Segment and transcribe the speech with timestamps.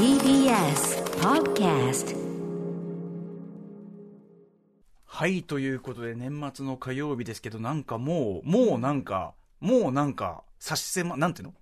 [0.00, 2.16] TBS Podcast
[5.04, 11.54] はい、ということで、年末の火曜日ですけど、なんかもう、もうなんか、もうなんか、差し迫、なんていうの？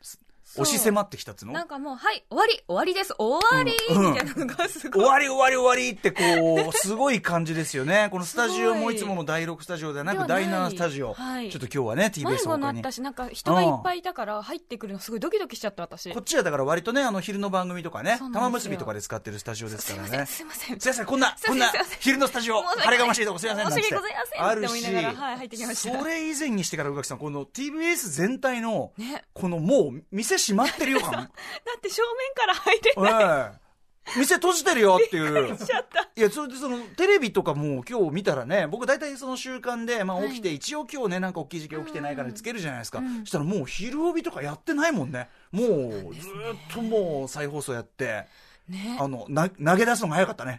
[0.57, 1.53] 押し迫ってきたっつうの？
[1.53, 5.05] なんかもう、はい、終わり、終わりです、終わり、うんみたいなのがすごい。
[5.05, 8.09] 終わり終わり終わりってこう、 すごい感じですよね。
[8.11, 11.13] このスタジオもいつもの第6スタジオではなく、第7スタジオ。
[11.13, 12.81] はいちょっと今日はね、迷 TBS 子にな他に。
[12.81, 16.13] ったし、なんか人がいっぱいいたから入ってくるのすごいドキドキしちゃった、私。
[16.13, 20.27] こっちはだから割とね、あの、昼の番組とかね、玉結びとかで使ってるスタジオですからね。
[20.27, 20.81] すいません。
[20.81, 29.25] すいません、こんな、こんな昼のスタジオ、晴れがましいとこすいません、申し訳ございませんあるし、はい入ってきましたそれ以前にしてから宇垣さん、この TBS 全体の、ね。
[29.35, 31.13] このもう、店閉まってるよ感。
[31.13, 33.53] だって正面から入れない。
[33.53, 33.69] ええ
[34.17, 35.57] 店閉じてるよっていう。
[35.57, 36.09] しちゃった。
[36.17, 43.01] いや、それでその、テレビとかも今日見たらね、僕大体その習慣で、まあはい起きて、一応今日ね、なんか大きい事件起きてないからつけるじゃないですか。
[43.01, 45.29] うんそしたらもう昼帯とかやってないもんね。
[45.51, 45.69] もう、
[46.15, 48.27] ずーっともう再放送やって、
[48.69, 48.97] ね。
[49.01, 50.57] あの、な、投げ出すのが早かったね、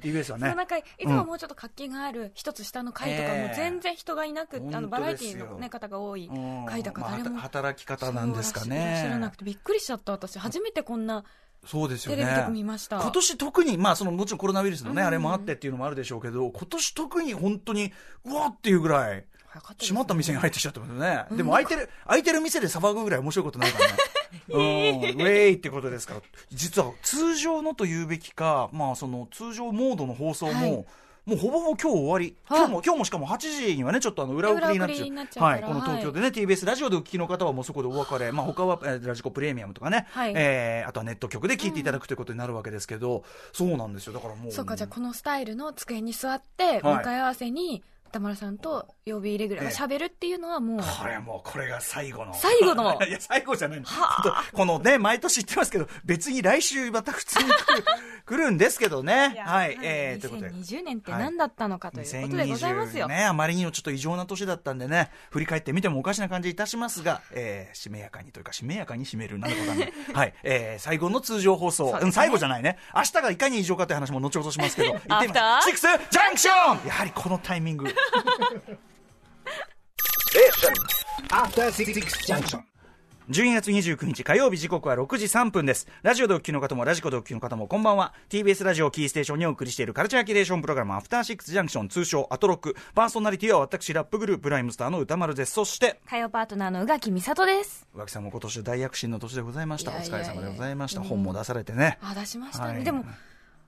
[0.00, 0.54] TBS, はね。
[0.54, 9.36] なんかいつももうちょっと活気がある一つ下の階とかええも全然人がいなくって、あのバラエティーの、ね、方が多いうん階だからまあ誰も、働き方なんですかそうらしい知らなねく。
[9.38, 11.24] てびっくりしちゃった私初めてこんな
[11.64, 12.22] そうですよね。
[12.22, 17.92] テレビ局見ました、今年特に、まあそのもちろんコロナウイルスのね、うんあれもあってっていうのもあるでしょうけど、今年特に本当に、
[18.24, 19.24] うわっていうぐらい、
[19.78, 21.24] 閉まった店に入ってきちゃったもんね。
[21.30, 23.94] うんでも開いてる、開いてる店で騒ぐぐらい面白いことないからね。
[24.48, 26.20] うん、 ウェイってことですから。
[26.50, 30.84] 実は通常のと言うべきか、まあその通常モードの放送も、はい
[31.24, 32.36] もうほぼほぼ今日終わり。
[32.44, 35.44] はい今日も、今日もしかも8時にはね、ちょっとあの裏送りになっちゃう。
[35.44, 35.62] はい。
[35.62, 38.32] この東京でね、TBS ラジオでお聞きの方はもうそこでお別れ。
[38.32, 43.22] まあ他は、えーラジコプレミアムとかね、はいえーあとはネット局で聞いていただくということになるわけですけど、
[43.52, 44.14] そうなんですよ。
[44.14, 44.52] だからもう。
[44.52, 52.32] そうかじゃあこのスタイルの机に座って向かい合わせに歌丸さんと曜日イレギュラーが喋るっていうのはもう、これもう、これが最後の。
[52.34, 53.86] 最後の いや、最後じゃないの。
[54.52, 57.50] このね、毎年言ってますけど、別に来週また普通に
[58.24, 59.42] 来るんですけどね。
[59.44, 59.76] はい。
[59.82, 60.50] えー、ということで。
[60.52, 69.92] 2020年って何だったのかということでございますよ、2020ね、あまりにもちょっと異常な年だったんでね、振り返ってみてもおかしな感じいたしますが、えー、しめやかにというか、しめやかに締める、なんだかわかんない。
[70.14, 70.34] はい。
[70.44, 71.92] えー、最後の通常放送。
[71.92, 72.78] ねうん、最後じゃないね。
[72.94, 77.92] 明日がいかに異常かという話も後ほどしますけど、 アフターシックスジャンクションやはりこのタイミング。
[80.32, 81.92] After Six
[82.26, 82.60] Junction.
[83.28, 85.86] 12月29日火曜日時刻は6時3分です。
[86.02, 88.14] ラジオでお聞きの方もラジコでお聞きの方もこんばんは。
[88.30, 92.74] TBS ラジオキーステーションにお送りしているカルチャーキュレーションプログラムアフターシックスジャンクション通称アトロック。
[92.94, 95.52] パーソナリティは私ラップグループライムスターの歌丸です。
[95.52, 99.90] そして、火曜パートナーの宇垣美里です浮気さんも今年大躍進の年でございました。
[99.90, 101.02] おいやいやいや疲れ様でございました。
[101.02, 101.98] うん本も出されてね。
[102.00, 103.04] あ出しましたね、はいでも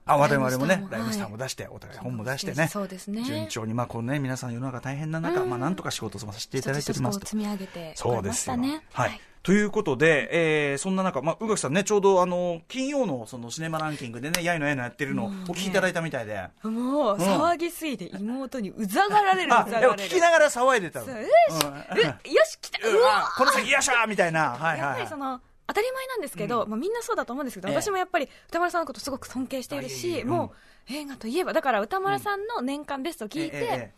[0.05, 2.67] あ、我々もね、ライムスターも出して、お互い本も出してね。
[2.67, 7.25] そうですね順調に、まあこのね、皆さん世の中大変な中、うんまあなんとか仕事をさせていただいておりますと。
[7.25, 8.55] 積み上げてそうですよ。
[8.93, 9.19] はい。
[9.41, 16.49] ということで、えー、そんな中、まあ、宇垣さんね、ちょうどあの、金曜のそのシネマランキングでね、やいのやいのやってるのをお聞きいただいたみたいで。
[16.63, 21.07] もう騒ぎすぎて妹にうざがられるうあ、ざがられる聞きながら騒いでたの。
[21.11, 24.49] よし、うよし来たうわあこの先よっしゃーみたいな。
[24.51, 24.95] はいやっはいはい。
[24.97, 27.75] ぱりその当たり前なんですけど、まあ、みんなそうだと思うんですけど、ええ。
[27.75, 30.53] 私もやっぱり歌丸さんのことすごく尊敬しているし、えも
[30.89, 33.91] う映画といえばだから歌丸さんの年間ベストを聞いて、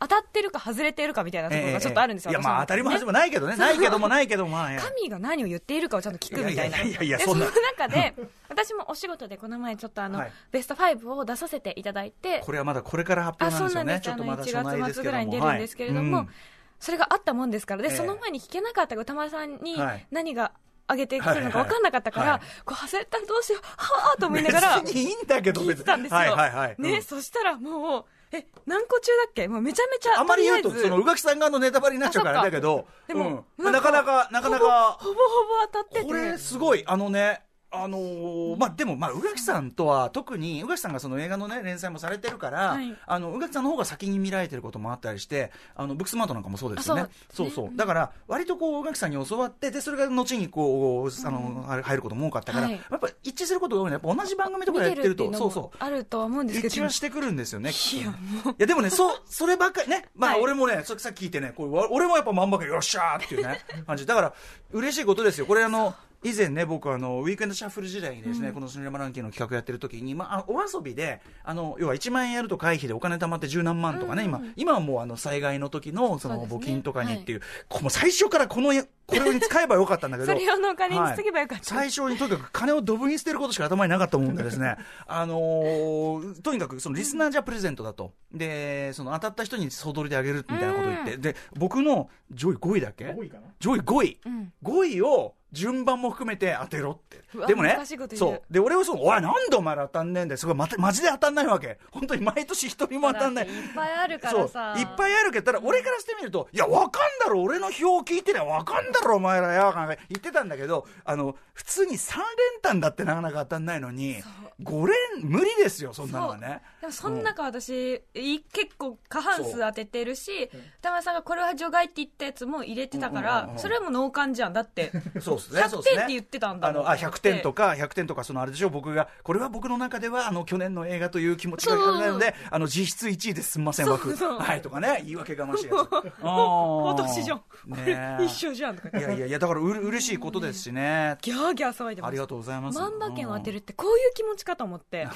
[0.00, 3.56] 当たってるか外れてるかみたいなところがちょっとあるんですよ、いや、まあ当たり前でねもないけどね。
[3.56, 6.82] ないけどもないけども、神が何を言っているかをちゃんと聞くみたいな。
[6.82, 8.14] いやいやその中で
[8.48, 10.32] 私もお仕事でこの前ちょっとあの、はい。
[10.50, 13.94] ベスト5を出させていただいてこれはまだこれから発あ表なんですなんです。
[13.94, 14.00] よね。
[14.00, 15.02] ちょっとまだ初あの1内ですけども。
[15.02, 16.26] 月末ぐらいに出るんですけれども、はい。
[16.26, 16.32] うん。
[16.80, 20.06] それがあったもんですからで、ええその前に聞けなかった歌丸さんにはい。
[20.10, 20.50] 何が
[20.92, 26.76] 上げてくるのか分かんなかったから、こう外れたらどうしようはあと思いながら別にいいんだけど、聞いてたんですよ、はいはいはい。
[26.78, 27.02] ね、うん。
[27.02, 28.04] そしたらもう
[28.34, 29.46] え何個中だっけ？
[29.46, 33.72] もうめちゃめちゃあんまり言うと、その、宇垣さん側のネタバレになっちゃうからだけど、でも、うん。
[33.72, 36.06] なかなか、なかなか、ほぼほぼ当たってて。
[36.06, 37.42] これすごい、あのね、
[37.74, 47.02] あのーまあ、でも、まあ、宇垣さんとは特に、宇垣さんがその映画のね、連載もされてるから、はいあの、宇垣さんの方が先に見られてることもあったりして、あの、ブックスマートなんかもそうですよね。
[47.02, 47.76] あそうそう。
[47.76, 55.72] だから、割とこう、宇垣さんに教わって、で、それが後にこう、あの、あれ入ることも多かったから、はいやっぱ一致することが多いのは、やっぱ同じ番組とかでやってると、そうそうも。
[55.78, 57.70] あるとは思うんですけど一致はしてくるんですよね。
[57.70, 64.06] いやいやでもね、そう、そればっかりね、まあはい俺もね、そさっき聞いてね、こ俺もやっぱまんばかりよっしゃーっていうね、 感じ。
[64.06, 64.34] だから、
[64.72, 65.46] 嬉しいことですよ。
[65.46, 81.64] これあの、以前ね、僕あの、ウィークエンドシャッフル時代にですね、このシネマランキングの企画やってる時に、まあ、お遊びで、あの、要は1万円やると会費でお金貯まって十何万とかね、今、今はもうあの、災害の時の、その、募金とかにっていう、こもう最初からこのやこれに使えばよかったんだけど それ用のお金にしとけばよかった。
[81.64, 84.76] 最初にとにかく金をドブに捨てることしか頭になかったもんでですね、
[85.06, 88.12] あのーとにかくそのリスナーじゃプレゼントだと。
[88.32, 93.42] で、その当たった人に総取りであげるみたいなことを言って、で、僕の上位5位だっけ？5位かな。
[93.58, 94.20] 上位5位。
[94.24, 94.52] うん。
[94.62, 97.78] 5位を順番も含めて当てろってでもね
[98.16, 98.42] そう。
[98.50, 100.38] で、俺はその、おい、なんでお前ら当たんねえんだよ。
[100.38, 101.78] すごい、また、マジで当たんないわけ。
[101.90, 103.46] 本当に毎年一人も当たんない。
[103.46, 104.74] いっぱいあるからさ。
[104.76, 112.26] いっぱいあるけど、ただ俺からしてみると、いや、わかんだろ、俺の票を聞いてりゃわかんだろ、お前らよ、なんか言ってたんだけど、あの、普通に3連
[112.62, 114.22] 単だってなかなか当たんないのに、
[114.62, 116.62] 5連、無理ですよ、そんなのはね。
[116.80, 120.50] でもその中私、い結構過半数当ててるし、
[120.80, 124.52] 田村さんがこれは除外って言ったやつも入れてたから、それはもう脳幹じゃん。
[124.52, 125.62] だって、 そうですね。
[125.62, 134.14] 100そうですね点って言ってたんだあの、あ、100点とか、100点とか、そのあれでしょ、僕が、これは僕の中では、あの、去年の映画という気持ちが考えるので、あの、実質1位ですんません枠。
[134.14, 136.22] はい、とかね、言い訳がましいやつ。
[136.22, 137.42] 私じゃん。
[137.66, 141.16] ねえ一緒じゃんとかいやいやいや、だからうれ嬉しいことですしね。
[141.22, 142.10] ギャーギャー騒いでます。
[142.10, 142.78] ありがとうございます。
[142.78, 145.08] 万馬券を当てるってこういう気持ちかと思って。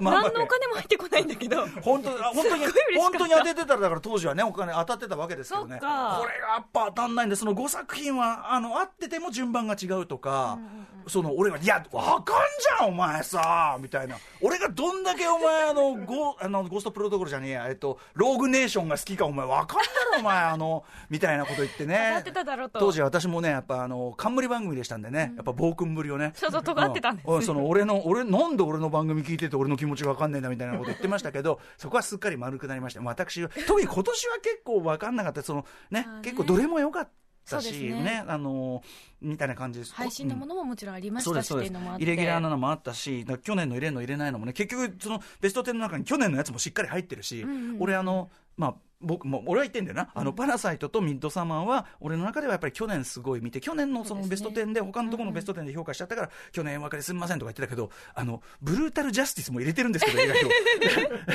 [0.00, 1.66] 何のお金も入ってこないんだけど。
[1.82, 2.64] 本当あ本当に
[2.96, 5.88] 本当に当ててたらだから当時はねお金当たってたわけですけどねこれが
[6.54, 10.58] やっぱ当たんないんでその5作品はあの合ってても順番が違うとか、
[11.06, 12.36] その俺が「いやわかん
[12.78, 14.16] じゃんお前さ」みたいな。
[14.40, 19.84] 俺がどんだけお前あのゴあのゴーストプロトコルじゃねえやえっとローグネーションが好きかお前わかんだ
[20.14, 22.06] ろお前あのみたいなこと言ってね。
[22.08, 22.78] 当たってただろうと。
[22.78, 26.32] 当時私もねやっぱあの冠番組でしたんでね、やっぱ暴君ぶりをね。
[26.34, 27.28] そうそう尖ってたんです。
[27.28, 35.42] うその俺の俺なんで俺の番組聞いてて俺の気持ちが分かんねえんだみたいなこと言ってましたけど そこはすっかり丸くなりました私は特に今年は結構分かんなかった。
[35.42, 36.06] そのね。
[36.22, 37.10] 結構どれも良かった
[37.44, 38.02] そうですしね。
[38.02, 38.82] ねあの
[39.20, 42.02] みたいな感じです配信のものももちろんありましたしそうですそうですっていうのもあって。
[42.02, 47.82] イレギュラーなのもあったし去年の入れるの入れないのもね結局そのベスト10の中に去年のやつもしっかり入ってるし、んうんうん。
[47.82, 60.34] 俺あのまあ僕も俺は言ってんだよな、あのパラサイトとミッドサマーは俺の中ではやっぱり去年すごい見て去年のそのベストそうですね10で他のところのベスト10で評価しちゃったから、去年分かりすみませんとか言ってたけどあのブルータルジャスティスも入れてるんですけど映画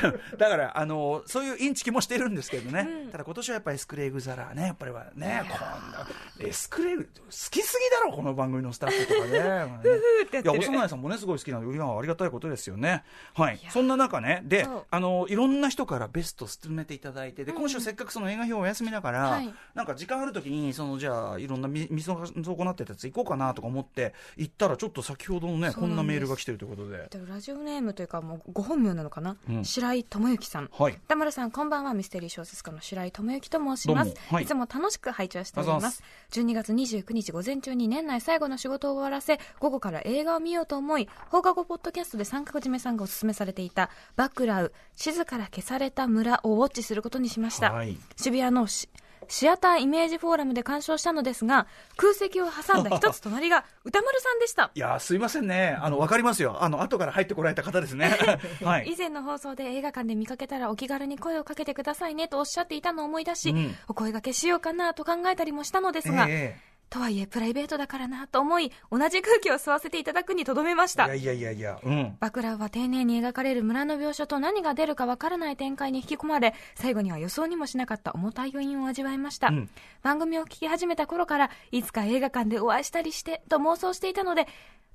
[0.10, 0.18] 表。
[0.38, 6.08] だからあのそういうインチキもしてるんですけどね、ただ今年はやっぱりエスクレイグ・ザラーねやっぱりはねこんな
[6.40, 10.40] エスクレイグ好きすぎだろこの番組のスタッフとかね。
[10.42, 13.04] いや、幼いさんもね、すごい好きなので、いや、ありがたいことですよね。
[13.34, 13.60] はい。
[13.70, 19.54] そんな中ね、であの、いろんな人からベスト進めていただいて、で、今週せっかくその映画表お休みだから、はい。
[19.76, 27.10] なんか時間あるときに、その、じゃあ、いろんな見見損なってたやつ行こうかなとか思って、行ったら、ちょっと先ほどのね、こんなメールが来てるということで。
[27.28, 29.66] ラジオネームというかもうご本名なのかな、うん。
[29.66, 30.70] 白井智之さん。
[30.72, 30.98] はい。
[31.08, 34.14] 田村さんこんばんはミステリー小説家の白井智之と申します。
[34.30, 34.44] はい。
[34.44, 36.04] いつも楽しく拝聴しております。
[36.32, 48.90] 12月29日午前中に年内最後の仕事を終わらせ午後から映画を見ようと思い放課後ポッドキャストで三角締めさんがおすすめされていた「バクラウ地図から消された村」をウォッチすることにしました、はい渋谷のし
[49.30, 55.78] シアターイメージフォーラムで鑑賞したのですが空席を挟んだ一つ隣が歌丸さんでしたいやー、すいませんね。
[55.80, 56.64] あの、わかりますよ。
[56.64, 58.18] あの、後から入ってこられた方ですね。
[58.64, 58.92] はい。
[58.92, 66.58] 以前の放送で映画館で見かけたらお気軽に声をかけてくださいねとおっしゃっていたのを思い出し、うんお声掛けしようかなと考えたりもしたのですが、え
[66.90, 71.14] とはいえプライベートだからなと思い同じ空気を吸わせていただくにとどめました。
[71.14, 72.18] えいやいやいやいや、うん。
[72.20, 79.70] バクラウは丁寧に描かれる村の描写と何が出るかわからない展開に引き込まれ最後には予想にもしなかった重たい余韻を味わいました、うん。
[80.02, 84.48] 番組を聞き始めた頃からいつか映画館でお会いしたりしてと妄想していたので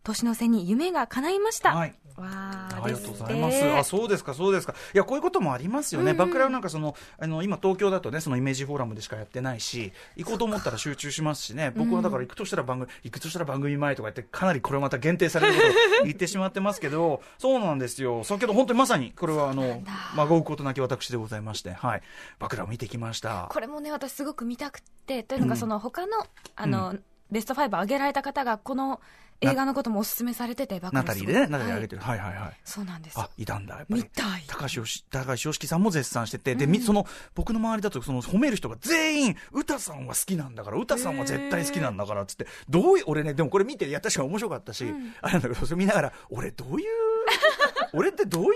[0.05, 1.95] 年の瀬に夢が叶いました、はい。
[2.17, 3.65] わあーりがとうございます。
[3.65, 4.75] あ、そうですか、そうですか。
[4.95, 6.05] いや、こういうこともありますよね。
[6.05, 11.73] うんうんバックラウンなんかその、あの、今東京だとね、そのイメージフォーラムでしかやってないし、行こうと思ったら集中しますしね。
[11.75, 18.23] 僕はだから行くとしたら番組、行くとしたら番組前とか言って、かなりこれまた限定されることを言ってしまってますけど、 そうなんですよ。
[18.23, 19.83] 先ほど本当にまさに、これはあの、
[20.15, 22.03] まごうことなき私でございまして、はい。
[22.39, 23.49] バックラウン見てきました。
[23.51, 26.13] これもね私すごく見たくてというのがその他の
[26.55, 26.95] あの、
[27.35, 29.01] ベスト5上げられた方がこの
[29.41, 32.03] 映画のこともおすすめされててばかナりタリーでね、ナタリー上げはいてる。
[32.03, 32.61] はいはいはい。
[32.65, 34.03] そうなんですあ、いたんだ、やっぱり。
[34.03, 34.45] 見たい。
[34.47, 44.87] 高橋よし高橋良樹さんも絶賛してて、で、みその、僕の周りだと、その、褒める人が全員、歌さんは好きなんだから、歌さんは絶対好きなんだから、つって、どういう、俺ね、でもこれ見て、いや、確かに面白かったし、
[45.21, 46.87] あれなんだけど、それ見ながら、俺どういう、
[47.93, 48.55] 俺ってどういう人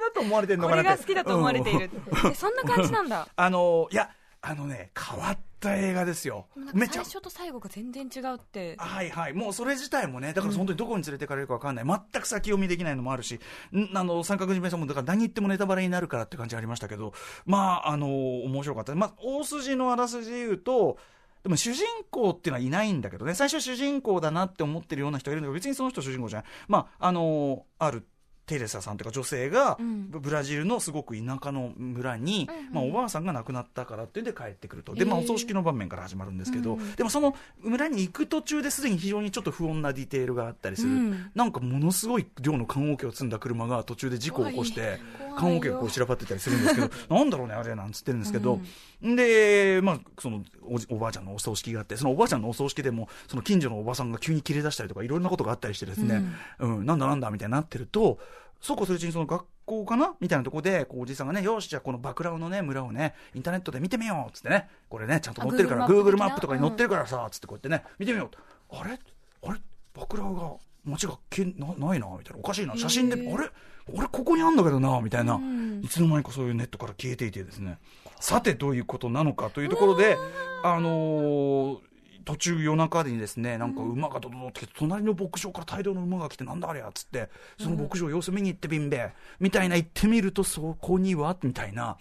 [0.00, 0.90] 間だと思われてんのこかなって。
[0.90, 1.90] れが好きだと思われている
[2.24, 2.30] うん。
[2.32, 3.28] えそんな感じなんだ。
[3.34, 4.10] あの、いや、
[4.40, 9.32] あのね、変わった映画ですよめちゃ最初と最後が全然違うってはいはい。
[9.32, 11.84] もうそれ自体もね、だから本当にどこに連れてかれるか分かんない。
[11.84, 13.40] 全く先読みできないのもあるし、
[13.72, 17.12] んあの、三角締めさんも、だから何言ってもネタバレになるからって感じありましたけど、
[17.46, 18.08] まあ、あの、
[18.44, 18.94] 面白かった。
[18.94, 20.98] まあ、大筋のあらすじで言うと、
[21.42, 26.48] でも主人公っていうのはいないんだけどね、最初主人公だなって思ってるような人がいるんだけど、別にその人主人公じゃない。
[26.66, 28.06] まあ、あの、ある
[28.48, 30.08] テレサさんというか女性が、うん。
[30.10, 32.72] ブラジルのすごく田舎の村に、うんうん。
[32.72, 34.94] まあ、おばあさんが亡くなったからっていうんで帰ってくると。
[34.94, 36.94] で、まあ、お葬式の場面から始まるんですけど、うん。
[36.94, 41.30] でもその村に行く途中ですでに非常にちょっと不穏なディテールがあったりする、うん。
[41.34, 44.98] なんかものすごい量の棺桶を積んだ車が途中で事故を起こして
[45.38, 48.60] 棺桶がこう散らばってたりするんですけど なんだろうねあれなんつってるんですけど、
[49.02, 56.22] で、まあ、そのおじおばあちゃんのお葬式があってそのおばあちゃんのお葬式でもその近所のおばさんが急に切れ出したりとかいろんなことがあったりしてですね、
[56.58, 56.86] うん。
[56.86, 58.18] なんだなんだみたいになってると
[58.60, 64.68] そうこうするうちにその学校かなみたいなところでこうおじさんがねよしじゃあこのバクラウのね村をねインターネットで見てみようっつってね。
[64.88, 68.28] これねちゃんと載ってるからあ Google Google マップとかに載ってるからさつってこうやってね見てみよう。
[68.30, 68.38] と
[68.76, 68.98] あれ？
[69.42, 69.60] あれ？
[69.94, 70.54] バクラウが
[70.84, 72.38] 街がけなないなみたいな。
[72.38, 72.76] おかしいな。
[72.76, 73.48] 写真であれ？
[73.94, 75.80] 俺ここにあんだけどなみたいな、うん。
[75.84, 77.78] いつの間にかそういうネットから消えていてですね。
[78.20, 80.16] さてどういうことなのかというところで
[80.62, 81.78] あのー
[82.24, 91.96] 途中夜中にですねなんか馬がドドドって隣の牧場から大量の馬が来てなんだあれやっつってその牧場様子見に行ってビンベみたいな行ってみるとそこにはみたいな。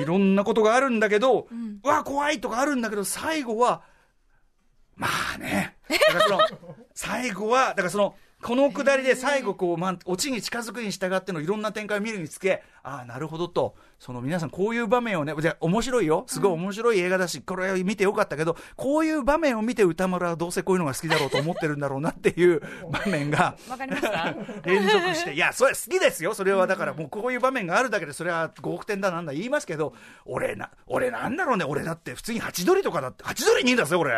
[0.00, 1.46] いろんなことがあるんだけど、
[1.82, 3.82] うわ怖いとかあるんだけど最後は
[4.96, 5.76] まあね。
[5.90, 6.38] だからその
[6.94, 13.74] 最後はだからそのこのくだりで最後こう、まあ、オチに近づくに従ってのいろんな展開を見るにつけああなるほどと。
[13.98, 16.24] その皆さんこういう場面をねじゃあ面白いよ。
[16.28, 24.34] すごい面白い映画だし、これ見てよかったけどこういう場面を見て歌村はどうせこういうのが好きだろうと思ってるんだろうなっていう場面がわかりました？
[24.64, 29.94] 連続して、いや、それ好きですよ、それはだから、もうこういう場面があるだけで、それは5億点だなんだ言いますけど、
[30.24, 34.12] 俺な、俺なんだろうね、俺だって普通にハチドリとかだって、ハチドリ2位だぜ、俺。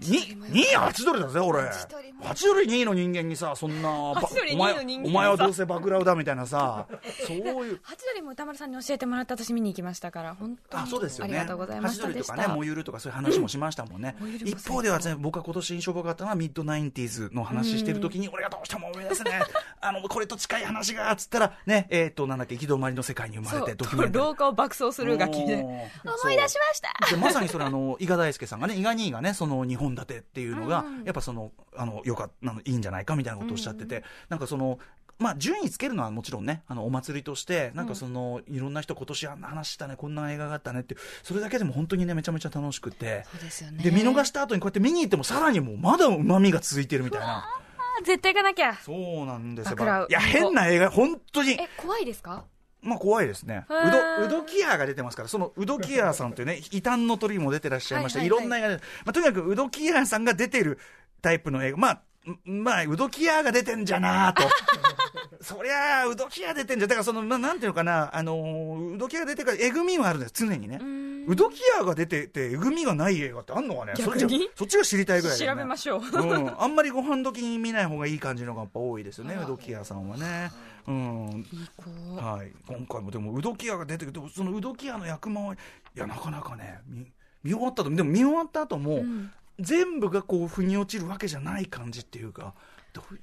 [0.00, 1.62] 2位ハチドリだぜ、俺。
[1.62, 6.86] ハチドリもハチドリ2位の人間にさ、そんな、お前2お前はどうせバクラウだみたいなさ、
[7.26, 7.80] そういう。
[7.82, 11.36] ハチドリも歌丸さんに教えてもらって私見に行きましたから本当にあそうですよね。
[11.38, 12.02] ありがとうございました。
[12.06, 14.16] ハチドリとかね、燃ゆるとかそういう話もしましたもんね。
[14.20, 19.42] 燃ゆるも一方ではね、僕は今年印象深かったのはミッドナインティーズの話してる時に、俺がどうしても思い出すね。
[19.80, 25.64] あの、これと近い話が、つったら、ね、えっ、と、なんだっけ、行き止まりの世界に生まれて、ドキュメンタ廊下を爆走する楽器で
[26.04, 26.92] 思い出しました。
[27.10, 31.04] でまさにそれあの伊賀大輔さんがね伊賀兄がねその2本立てっていうのが、うん。
[31.04, 34.78] やっぱそのあのよかあのいいんじゃないかみたいなことをおっしゃってて、なんかその
[35.22, 43.24] まあ、順位つけるのはもちろんねあのお祭りとしてなんかその、いろんな人今年あんな話したねこんな映画があったねってそれだけでも本当にねめちゃめちゃ楽しくて。
[43.30, 43.82] そうですよね。
[43.82, 47.38] で見逃した後にこうやって見に行ってもさらにもうまだうまみが続いてるみたいな。
[47.38, 47.62] あ
[48.04, 48.74] 絶対行かなきゃ。
[48.74, 50.06] そうなんですよ。
[50.08, 51.52] いや変な映画本当に。
[51.52, 52.44] え怖いですか？
[52.82, 53.64] まあ怖いですね。
[53.68, 58.18] うど、うどき屋が出てますから、そのうどき屋さんというね、異端の鳥も出てらっしゃいました。
[58.18, 60.78] はいろんな映画で、まあとにかくうどき屋さんが出てる
[61.20, 64.42] タイプの映画、まあ、んまあ、うどき屋が出てんじゃなと。
[65.40, 70.76] そりゃあ、うどき屋出てんじゃ、だからその、まあ、なんていうのかな、あのーうどき屋が出てから、えぐみはあるんです、常にね。
[70.78, 71.26] ん。
[71.26, 73.94] うどき屋が出てて、えぐみがない映画ってあんのかね。
[73.96, 74.16] そっ
[74.66, 76.00] ちが知りたいぐらいね、調べましょう。
[76.00, 80.50] うん、あんまりご飯時に見ない方がいい感じのがやっぱ多いですよね、うどき屋さんはね。
[80.86, 81.46] うん、
[82.16, 85.54] はい、今回もでも、うどき屋が出てくると、そのうどき屋の役回り、い
[86.00, 87.06] や、なかなかね、見
[87.44, 89.32] 見終わったと、でも見終わった後も、ん。
[89.60, 92.54] 全部がこう、腑に落ちるわけじゃない感じっていうか、
[92.92, 93.18] どう毒そう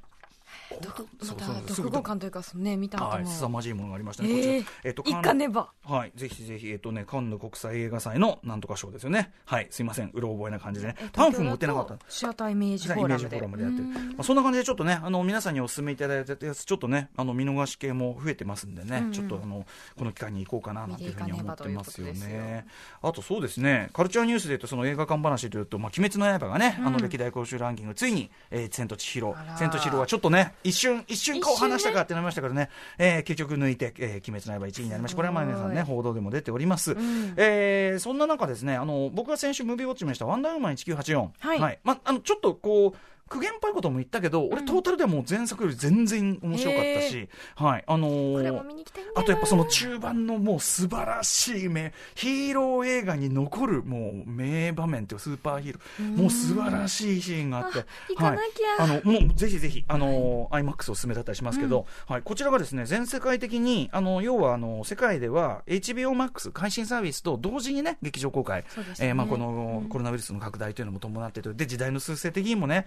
[0.72, 9.32] またそうすぐ読後感というかね見た後はい、まじいものがありましたね、えーこちら、えっと、一カン貫ねばはい、ぜひぜひ、えっとね、カンヌ国際映画祭のなんとか賞ですよね。
[9.46, 10.96] はい、すいません、うろ覚えな感じでね。
[11.14, 11.98] パンフも売ってなかった。
[12.08, 13.84] シアターイメージフォーラムでムでやってる。
[13.86, 19.66] うんまあ、そんな感じでちょっとね、あの、皆さんにお勧めいただいたやつ、ちょっとね、あの、見逃し系も増えてますんでね、うんちょっとあの、
[19.98, 22.66] この機会に行こうかな、なんていうふうに思ってますよねばというね。
[23.02, 29.36] あとそうですね、カルチャーニュースで言うと、その映画館話というと、まあ、鬼滅の刃がね、あの、歴代公衆ランキング、ついに、えー、千と千尋。
[29.58, 35.16] 千と千尋はちょっとね、一瞬、一瞬顔離したかってなりましたからね、えー結局抜いて、えー、鬼滅の刃1位になりました。
[35.16, 36.94] これはまあ皆さんね、報道でも出ております。
[36.94, 41.30] んえーそんな中ですね、あの、僕が先週ムービーウォッチメしたワンダーウーマン1984。
[41.40, 42.98] はいまあ、あの、ちょっとこう、
[43.30, 48.80] 苦言っぽいことも言ったけど、俺トータルではもう前作より全然面白かったし、はい、あのー
[49.16, 58.84] あとやっぱその中盤のもう素晴らしい名、ヒーロー映画に残るもう名場面っていうかスーパーヒーロー、もう素晴らしいシーンがあって、あ行かなきゃ。
[58.84, 69.10] はい、あの、もうぜひぜひ、あのー、IMAX おすすめだったりしますけど、はい、こちらがですね、全世界的に、あの、要はあの、世界では HBO Max 配信サービスと同時にね、劇場公開、そうですね。
[69.10, 72.86] えーまあこのコロナウイルスの拡大というのも伴ってとで、時代の趨勢的にもね、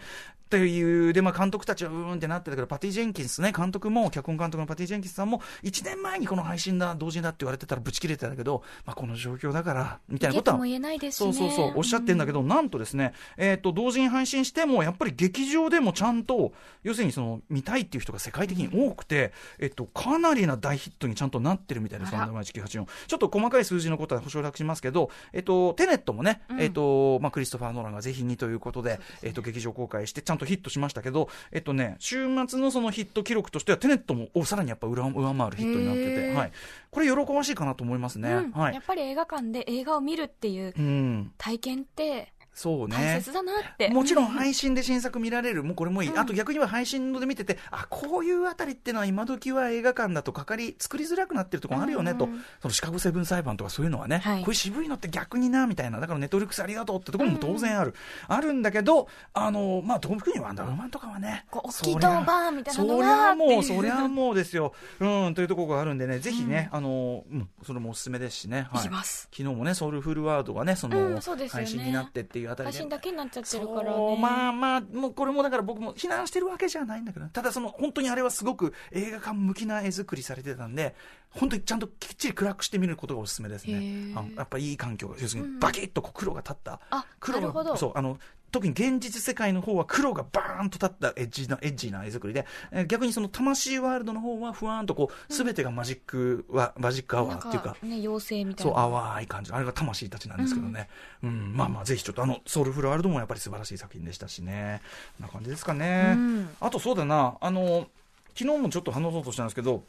[0.53, 11.33] という、で、まあ監督たちはうーんってなってたけど、パティ・ジェンキンスね、監督も、脚本監督のパティ・ジェンキンスさんも、1年前にこの配信だ、同時だって言われてたらぶち切れてたけど、まあこの状況だから、みたいなことは逃げとも言えないですしね。
[11.33, 22.19] そうそうそう、おっしゃってんだけど、なんとですね、えっ、と、同時に配信しても、やっぱり劇場でもちゃんと、要するにその、見たいっていう人が世界的に多くて、えっと、かなりな大ヒットにちゃんとなってるみたいです、あら。
[22.19, 22.87] ワンダーマン1984。
[23.07, 36.53] ちょっと細かい数字のことは保証楽しますけど、えっと、テネットもね、えっと、まあ、クリストファー・ノーランがぜひにということで、えっと、劇場公開して、ちゃんとヒットしましたけど、えっとね、週末のそのヒット記録としては、テネットもおさらにやっぱ上上回るヒットになってて、はい、
[36.91, 38.33] これ、喜ばしいかなと思いますね。
[38.33, 38.51] うん。
[38.53, 38.75] はい。
[38.75, 42.97] やっぱり映画館で映画を見るっていううん、体験ってそうね。
[42.97, 43.89] 大切だなって。
[43.89, 46.19] もちろん配信で新作見られる、もうこれもいい、うん。
[46.19, 52.15] あと逆には配信で見てて、あこういうあたりってのは、今時は映画館だとかかり、作りづらくなってるところあるよね。
[52.15, 52.33] と、うん。
[52.33, 54.41] うんそのシカゴセブン裁判とかそういうのはね、はい。
[54.41, 57.95] こういう渋いのって逆になみたいな、だからネットフリックスありがとうってところも当然ある、
[58.29, 69.29] あるんだけど、あのまあ、特にワンダーウーマンとかはね、こう大きいドーバーンみたいなのそりがゃもう、そりゃもうですよ、うん、というところがあるんでね、ぜひね、あのうん、それもおすすめですしね、はい、行きます。
[69.33, 72.73] 昨日もね、ソウルフルワードがね、その、配信になってっていうあたりで。
[72.73, 74.19] 配信だけになっちゃってるからね。
[74.21, 80.95] まあまあ、もうこれもだから僕も非難してるわけじゃないんだけど、ただその本当にあれはすごく映画館向きな絵作りされてたんで、
[81.31, 84.13] 本当にちゃんときっちり暗くしてみることがおすすめですね。
[84.37, 86.81] やっぱいい環境が、要するうんにバキッとこう黒が立った。
[86.91, 88.19] あ黒なるほどが、そう、あの、
[88.53, 98.81] 特に現実世界の方は黒がバーンと立ったエッジな、エッジな絵作りで、えー逆にその魂ワールドの方はふわーんとこう、すべてがマジックは、マジックアワーっていうか、ね、妖精みたいそう、な。
[99.15, 99.53] 淡い感じ。
[99.53, 100.89] あれが魂たちなんですけどね。
[101.23, 104.83] うん、まあまあ、ぜひちょっと、あの、ソウルフルワールドもやっぱり素晴らしい作品でしたしね。
[105.17, 106.13] こんな感じですかね。
[106.15, 107.89] うんあと、そうだな、あの、
[108.35, 109.83] 昨日もちょっと話そうとしたんですけど、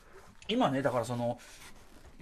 [0.47, 1.37] 今ね、だからその、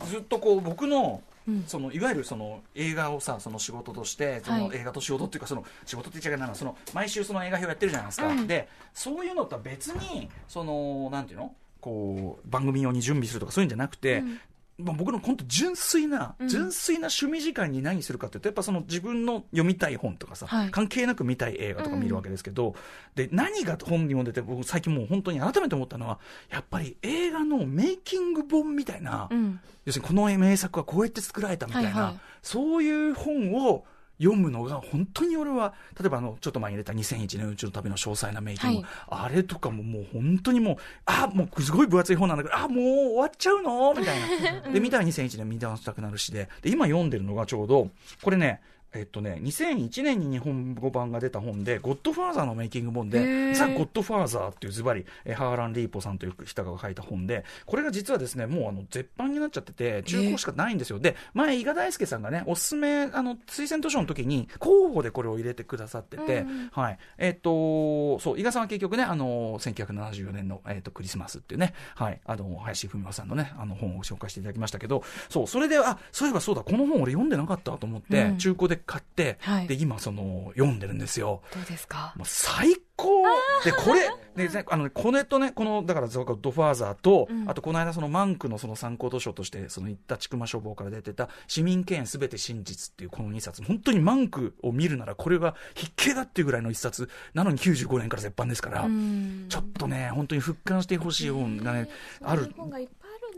[0.06, 1.31] ずっとこう、僕の、うん
[1.68, 8.48] そのいわゆるその映画をさその仕事としてそのはい映画と仕事っていうかその仕事って言っちゃいけないなその毎週その映画表やってるじゃないですか、うん。
[8.48, 11.54] でそういうのとは別にそのなんていうの？
[11.80, 14.40] こう番組用に準備するとかそういうんじゃなくて、うん
[14.78, 16.48] まあ、僕の本当純粋な、うん。
[16.48, 20.72] 純粋な趣味時間に何するかっていうとやっぱその自分の読みたい本とかさ、はい。
[20.72, 22.76] 関係なく見たい映画とか見るわけですけど、
[23.14, 29.60] で何が本に読んでて僕最近もう本当に改めて思ったのはやっぱり映画のメイキング本みたいな、うん。
[29.86, 32.20] 要するにこの名作はこうやって作られたみたいな、はいはい。
[32.42, 33.86] そういう本を
[34.22, 40.76] 読むのが本当に俺は例えばあのちょっと前に出た2001年宇宙の旅の詳細なメイキング、あれとかももう本当にもう
[41.06, 43.94] あもうすごい分厚い本なんだけどあもう終わっちゃうの？
[43.94, 44.20] みたい
[44.64, 44.72] な。
[44.72, 47.90] で見たら2001年見直したくなるしでで今読んでるのがちょうど
[48.22, 48.62] これね
[48.94, 53.56] えっとね、2001年に日本語版が出た本で、ゴッドファーザーのメイキング本へで、ー。
[53.56, 61.00] ザ・ゴッドファーザーっていうズバリ、えーハーラン・リーポさんという人が書いた本で、これが実はですね、もうあの絶版になっちゃってて、中古しかないんですよ。
[61.00, 66.70] で、前、伊賀大輔さんがね、おすすめ、あの、推薦図書の時に、候補でこれを入れてくださってて、うんうん。
[66.74, 66.98] はい。
[67.18, 78.38] えっと、そう、伊賀さんは結局ね、あの、1974年の、えっと、クリスマスっていうね、はい、あの、林文夫さんのね、あの、本を紹介していただきましたけど、そう、それで、あ、そういえばそうだ、この本俺読んでなかったと思って、うん。
[78.38, 79.68] 中古で買って、はい。
[79.68, 81.42] で、今、その、読んでるんですよ。
[81.54, 82.14] どうですか？
[82.16, 83.24] もう最高！
[83.64, 87.50] で、これ、で、ねあのね、これとね、この、だから、ゾドファーザーと、うん。
[87.50, 99.48] あと、この間、その、マンクのその参考図書として、その、言ったちくま書房から出てた、市民権すべて真実っていうこの2冊、本当にマンクを見るなら、これが必見だっていうぐらいの1冊、なのに95年から絶版ですから、うん。
[99.50, 101.90] ちょっとね、本当に復刊してほしい本がね、
[102.22, 102.54] ある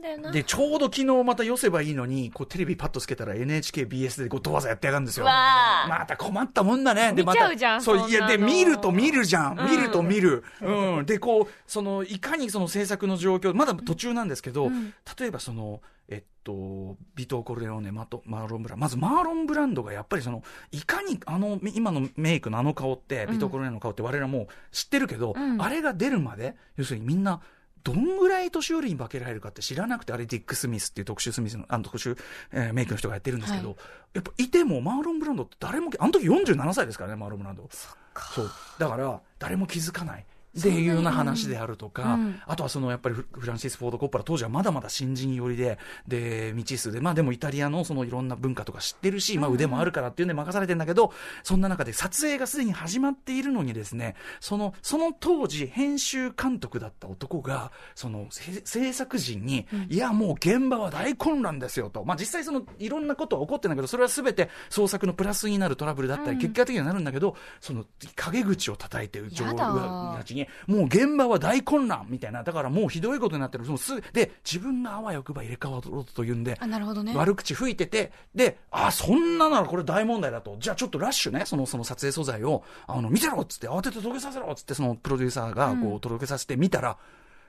[0.04, 0.32] だよな。
[0.32, 5.26] で、ちょうど昨日また寄せばいいのに、こうテレビパッとつけたら NHKBS でゴッドファーザーやってやがるんですよ。
[5.26, 7.14] また困ったもんだね。
[7.14, 9.60] で、また見ちゃうじゃんそう、いや、で、見ると見るじゃん。
[9.60, 10.44] うん見ると見る。
[10.62, 11.06] うん。
[11.06, 27.42] で、こう、その、いかにその制作の状況、まだ途中なんですけど、うん例えばその、えっと、ビトー・コルレオーネ、マトマーロン・ブランドまずマーロン・ブランドがやっぱりその、いかにあの、今のメイクのあの顔って、ビトー・コルレオーネの顔って我々もう知ってるけど、うんあれが出るまで、要するにみんな、
[27.84, 32.18] どんぐらい年寄りに化けられるかって知らなくて、あれディック・スミスっていう特殊スミスの、あの特殊、
[32.52, 33.78] えーメイクの人がやってるんですけど、はい
[34.14, 37.68] やっぱいてもマーロン・ブランドって誰も、あの時47歳ですからね、マーロン・ブランド。
[37.72, 38.52] そう。
[38.78, 40.26] だから、誰も気づかない。
[40.58, 42.40] っていうような話であるとか、うん。
[42.46, 51.12] あとはそのやっぱりフフランシス・フォード・コッパラ当時はまだまだ新人寄りで、で、未知数で、まあでもイタリアのそのいろんな文化とか知ってるし、まあ腕もあるからっていうんで任されてんだけど、
[51.44, 62.06] そんな中で撮影がすでに始まっているのにですね、その、その当時編集監督だった男が、そのせ制作陣に、いやもう現場は大混乱ですよと。
[62.06, 66.40] まあ実際そのいろんなことは起こってんだけど、それは全て創作のプラスになるトラブルだったり、うん。
[66.40, 67.86] 結果的にはなるんだけど、その
[68.16, 69.72] 陰口を叩いて、上やだ。
[69.72, 77.14] 上たちに、もう現場は大混乱みたいな、だからもうひどいことになってる、そのすで、自分があわよくば入れ替わろうというんで、あ、なるほどね。
[77.16, 80.58] 悪口吹いてて、で、あ、そんなならこれ大問題だと。
[80.60, 86.98] じゃあちょっとラッシュね、その、その撮影素材を、あの、見せろっつって、慌てて届けさせろっつって、そのプロデューサーが、こう、届けさせてみたら、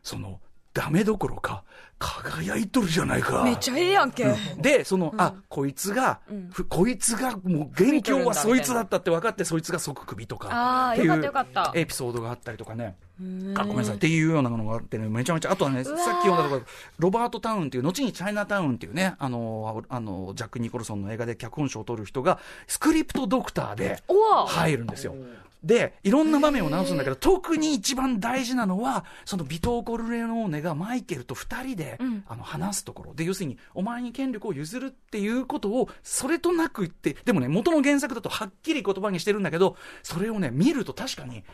[0.03, 0.41] その、
[0.75, 1.63] ダメどころか、
[2.01, 3.45] 輝いとるじゃないか。
[3.45, 4.35] めっちゃええやんけ。
[4.59, 6.51] で、その、あ、こいつが、うん。
[6.53, 11.73] ふこいつが、もう、元凶はそいつだったって分かって、そいつが即首とか、っていあーよかったうよかった。
[11.77, 12.97] エピソードがあったりとかね。
[13.21, 13.95] うんあごめんなさい。
[13.95, 16.63] っていうようなのがあってね、めちゃめちゃ、あとはね、さっき読んだところ、
[16.99, 24.03] ロバート・タウンっていう、後にチャイナタウンっていうね、あの、あの、ジャック・ニコルソンの映画で脚本賞を取る人が、スクリプトドクターで
[24.49, 25.15] 入るんですよ。
[25.65, 32.25] で、いろんな場面を直すんだけど、特に一番大事なのは、そのビトー・コルレノーネがマイケルと二人で、うん。
[32.29, 33.15] あの話すところ。
[33.15, 41.45] で、要するに、お前に権力を譲るっていうことを、それとなく言って、でもね、元の原作だとはっきり言葉にしてるんだけど、それをね、見ると確かに、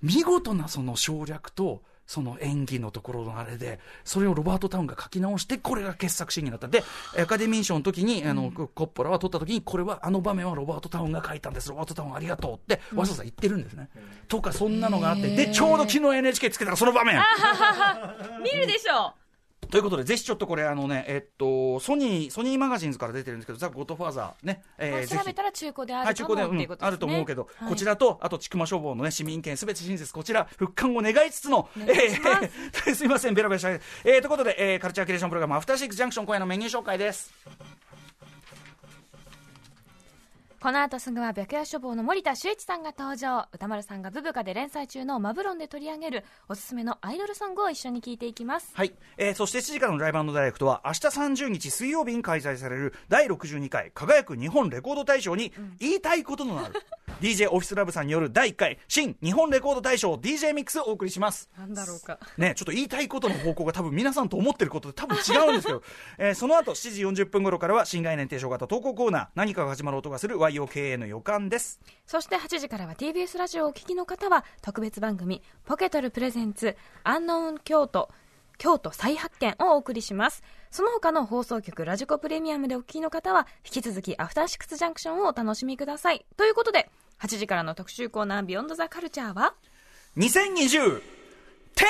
[0.00, 6.68] 見事なその省略と、その演技のところのあれで、それをロバート・タウンが書き直して、これが傑作シーンになった。
[6.68, 6.84] で、
[7.18, 11.68] アカデミー賞の時に、あの、コッポラは撮った時に、これは、あの場面はロバート・タウンが書いたんです。
[11.68, 13.88] ロバート・タウンありがとうって、わざわざ言ってるんですね。
[14.28, 17.20] とか、そんなのがあって、で、ちょうど昨日 NHK つけたらその場面。
[18.42, 19.14] 見るでしょ
[19.70, 26.90] ということで、ぜひちょっとこれ、あのね、えっと、ソニー、ソニーマガジンズから出てるんですけど、ザ・ゴッドファーザーね、えー調べたら中古であるかもっていううん、あことですね。
[26.90, 33.70] ると思うけど、はいこちらと、あと、千曲消防のね、市民権すべて親切、こちら、復刊を願いつつの、えーすいません、ベラベラした。
[33.70, 37.32] えー、ということで、えー、カルチャーキュレーションプログラム、アフターシックスジャンクション今夜のメニュー紹介です。
[40.66, 43.46] この後すぐは白夜処方の森田修一さんが登場。
[43.52, 48.72] 歌丸さんがブブカで連載中のマブロンで取り上げるおすすめのアイドルソングを一緒に聴いていきます。
[48.74, 48.92] はい。
[49.16, 56.74] えー、そして7時からのライブダイレクトは、明日30日水曜日に開催される第62回輝く日本レコード大賞に言いたいことのある、
[57.22, 61.48] DJ オフィスラブさんによる第1回新日本レコード大賞 DJ ミックスをお送りします。
[61.56, 62.18] なんだろうか。
[62.38, 65.82] ね、ちょっと言いたいことの方向が多分皆さんと思ってることで多分違うんですけど、
[66.18, 71.80] えーその後7時40分頃からは新概念提唱型投稿コーナー、何かが始まる音がする YOKA の予感です。
[72.06, 78.10] そして8時からは TBS ラジオをお聞きの方は特別番組「ポケトルプレゼンツアンノウン京都」
[78.58, 86.90] 京都再発見をお送りしますその他の放送局ラジコプレミアムでお聞きの方は引き続きアフターシックスジャンクションをお楽しみくださいということで
[87.20, 89.54] 8時からの特集コーナー「ビヨンドザカルチャーは
[90.16, 91.02] ？2020
[91.74, 91.82] 10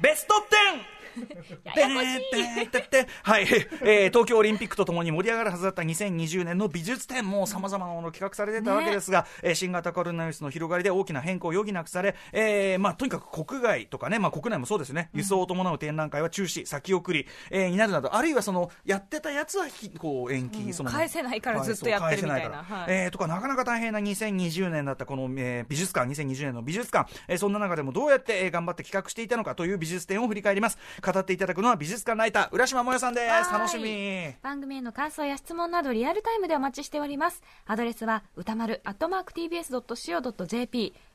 [0.00, 0.95] ベスト 10!
[1.64, 3.06] ややこしい。
[3.22, 3.42] はい、
[3.82, 22.62] えー東京オリンピックとともに盛り上がるはずだった2020年の美術展も様々なもの企画されてたわけですが、えー新型コロナウイルスの広がりで大きな変更を余儀なくされ、えーまあ、とにかく国外とかね、まあ、国内もそうですね、輸送を伴う展覧会は中止、先送り、えーになるなど、あるいはそのやってたやつはひこう延期、その返せないからずっとやってるみたいな。
[22.62, 22.86] はい。
[22.88, 30.78] えーとか、なかなか大変な2020年だったこの、えー美術館、2020年の美術館、えーそんな中でもどうやって、えー頑張って企画していたのかという美術展を振り返ります。
[31.12, 33.26] 語っていただくのは美術館ライター、浦島もよさんです。
[33.26, 34.34] はい楽しみ。
[34.42, 40.14] 番組への感想や質問などリアルタイムでお待ちしておりますアドレスは歌丸 @tbs.co.jp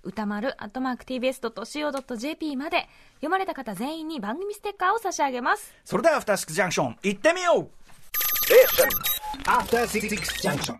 [0.04, 7.70] 歌丸 @tbs.co.jp まで読まれた方全員に番組ステッカーを差し上げますそれでは、アフターシックスジャンクション、行ってみよう
[9.46, 10.10] After Six
[10.42, 10.78] Junction.